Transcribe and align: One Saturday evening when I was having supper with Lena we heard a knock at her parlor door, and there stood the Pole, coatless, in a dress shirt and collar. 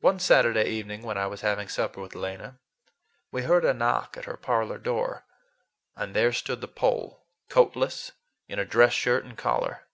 One 0.00 0.18
Saturday 0.20 0.68
evening 0.70 1.00
when 1.00 1.16
I 1.16 1.26
was 1.26 1.40
having 1.40 1.66
supper 1.66 2.02
with 2.02 2.14
Lena 2.14 2.60
we 3.30 3.44
heard 3.44 3.64
a 3.64 3.72
knock 3.72 4.18
at 4.18 4.26
her 4.26 4.36
parlor 4.36 4.76
door, 4.76 5.24
and 5.96 6.14
there 6.14 6.30
stood 6.34 6.60
the 6.60 6.68
Pole, 6.68 7.24
coatless, 7.48 8.12
in 8.48 8.58
a 8.58 8.66
dress 8.66 8.92
shirt 8.92 9.24
and 9.24 9.38
collar. 9.38 9.84